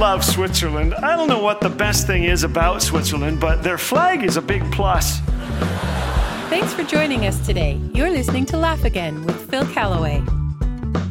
[0.00, 0.94] love Switzerland.
[0.94, 4.40] I don't know what the best thing is about Switzerland, but their flag is a
[4.40, 5.20] big plus.
[6.48, 7.78] Thanks for joining us today.
[7.92, 10.22] You're listening to Laugh Again with Phil Callaway.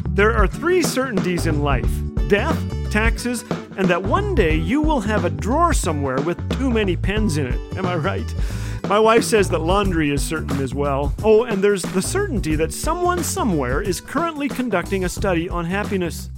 [0.09, 1.87] There are three certainties in life
[2.29, 3.45] death, taxes,
[3.77, 7.45] and that one day you will have a drawer somewhere with too many pens in
[7.45, 7.77] it.
[7.77, 8.35] Am I right?
[8.87, 11.13] My wife says that laundry is certain as well.
[11.23, 16.31] Oh, and there's the certainty that someone somewhere is currently conducting a study on happiness.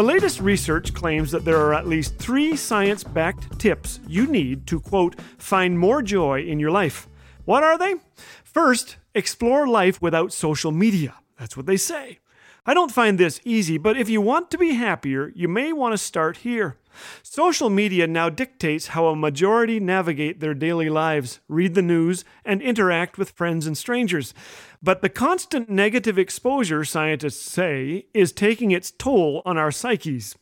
[0.00, 4.66] The latest research claims that there are at least three science backed tips you need
[4.68, 7.06] to, quote, find more joy in your life.
[7.44, 7.96] What are they?
[8.42, 11.16] First, explore life without social media.
[11.38, 12.18] That's what they say.
[12.64, 15.92] I don't find this easy, but if you want to be happier, you may want
[15.92, 16.78] to start here.
[17.22, 22.60] Social media now dictates how a majority navigate their daily lives, read the news, and
[22.62, 24.34] interact with friends and strangers.
[24.82, 30.36] But the constant negative exposure, scientists say, is taking its toll on our psyches.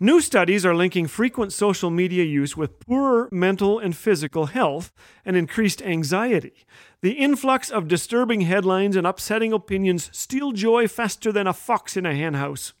[0.00, 4.92] New studies are linking frequent social media use with poorer mental and physical health
[5.24, 6.64] and increased anxiety.
[7.02, 12.06] The influx of disturbing headlines and upsetting opinions steal joy faster than a fox in
[12.06, 12.72] a henhouse.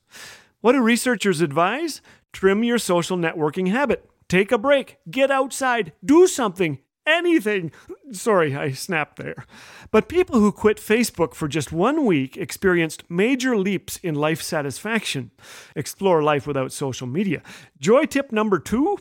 [0.60, 2.00] What do researchers advise?
[2.32, 4.08] Trim your social networking habit.
[4.28, 4.98] Take a break.
[5.10, 5.92] Get outside.
[6.04, 6.78] Do something.
[7.06, 7.72] Anything.
[8.12, 9.44] Sorry, I snapped there.
[9.90, 15.32] But people who quit Facebook for just one week experienced major leaps in life satisfaction.
[15.74, 17.42] Explore life without social media.
[17.78, 18.98] Joy tip number two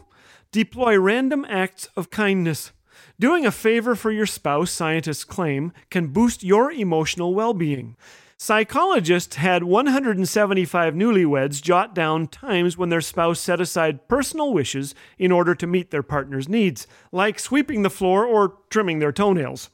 [0.51, 2.71] deploy random acts of kindness.
[3.19, 7.95] Doing a favor for your spouse, scientists claim, can boost your emotional well being.
[8.43, 15.31] Psychologists had 175 newlyweds jot down times when their spouse set aside personal wishes in
[15.31, 19.69] order to meet their partner's needs, like sweeping the floor or trimming their toenails.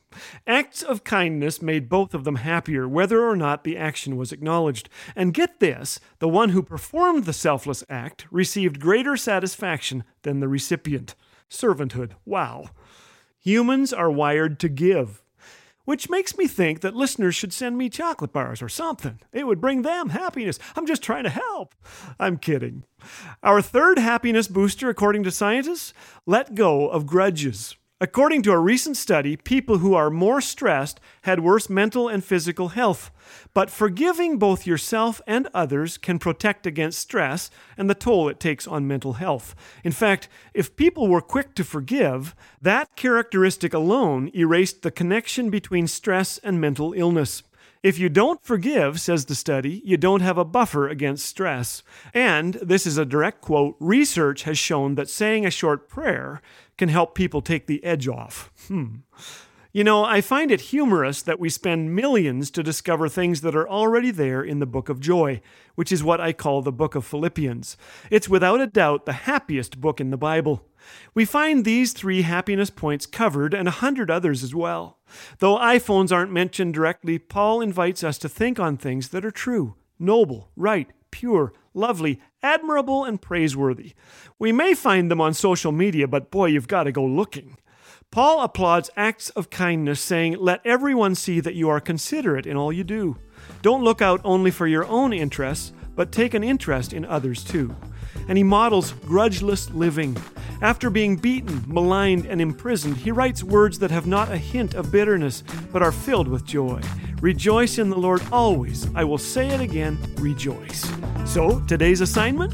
[0.45, 4.89] Acts of kindness made both of them happier, whether or not the action was acknowledged.
[5.15, 10.49] And get this the one who performed the selfless act received greater satisfaction than the
[10.49, 11.15] recipient.
[11.49, 12.15] Servanthood.
[12.25, 12.71] Wow.
[13.39, 15.23] Humans are wired to give
[15.87, 19.21] which makes me think that listeners should send me chocolate bars or something.
[19.31, 20.59] It would bring them happiness.
[20.75, 21.73] I'm just trying to help.
[22.19, 22.83] I'm kidding.
[23.41, 25.93] Our third happiness booster, according to scientists,
[26.25, 27.77] let go of grudges.
[27.99, 32.67] According to a recent study, people who are more stressed had worse mental and physical
[32.67, 33.09] health.
[33.55, 38.67] But forgiving both yourself and others can protect against stress and the toll it takes
[38.67, 39.55] on mental health.
[39.83, 45.87] In fact, if people were quick to forgive, that characteristic alone erased the connection between
[45.87, 47.41] stress and mental illness.
[47.87, 51.83] If you don't forgive, says the study, you don't have a buffer against stress.
[52.13, 56.41] And, this is a direct quote, research has shown that saying a short prayer
[56.77, 58.51] can help people take the edge off.
[58.67, 58.87] Hmm.
[59.77, 63.69] You know, I find it humorous that we spend millions to discover things that are
[63.69, 65.39] already there in the Book of Joy,
[65.75, 67.77] which is what I call the Book of Philippians.
[68.09, 70.65] It's without a doubt the happiest book in the Bible.
[71.13, 74.97] We find these three happiness points covered and a hundred others as well.
[75.37, 79.75] Though iPhones aren't mentioned directly, Paul invites us to think on things that are true,
[79.99, 83.93] noble, right, pure, lovely, admirable, and praiseworthy.
[84.39, 87.57] We may find them on social media, but boy, you've got to go looking.
[88.11, 92.71] Paul applauds acts of kindness, saying, Let everyone see that you are considerate in all
[92.71, 93.17] you do.
[93.61, 97.75] Don't look out only for your own interests, but take an interest in others too.
[98.27, 100.17] And he models grudgeless living.
[100.61, 104.91] After being beaten, maligned, and imprisoned, he writes words that have not a hint of
[104.91, 106.81] bitterness, but are filled with joy.
[107.21, 108.87] Rejoice in the Lord always.
[108.95, 110.89] I will say it again rejoice.
[111.25, 112.53] So, today's assignment?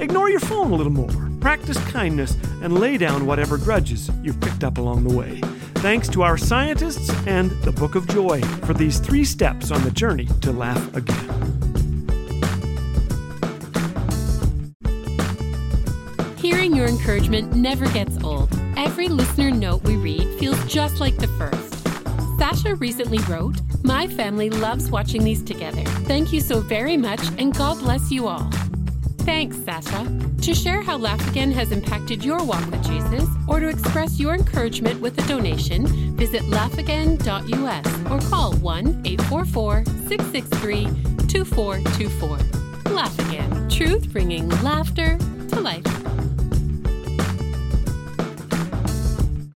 [0.00, 4.64] Ignore your phone a little more, practice kindness, and lay down whatever grudges you've picked
[4.64, 5.40] up along the way.
[5.74, 9.90] Thanks to our scientists and the Book of Joy for these three steps on the
[9.90, 11.28] journey to laugh again.
[16.38, 18.48] Hearing your encouragement never gets old.
[18.78, 21.86] Every listener note we read feels just like the first.
[22.38, 25.84] Sasha recently wrote, My family loves watching these together.
[26.06, 28.50] Thank you so very much, and God bless you all.
[29.30, 30.08] Thanks, Sasha.
[30.42, 34.34] To share how Laugh Again has impacted your walk with Jesus, or to express your
[34.34, 35.86] encouragement with a donation,
[36.16, 40.86] visit laughagain.us or call 1 844 663
[41.28, 42.92] 2424.
[42.92, 45.16] Laugh Again, truth bringing laughter
[45.50, 46.09] to life.